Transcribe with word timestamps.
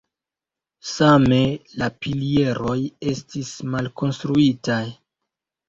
Same 0.91 1.37
la 1.83 1.91
pilieroj 2.07 2.79
estis 3.13 3.55
malkonstruitaj. 3.77 4.83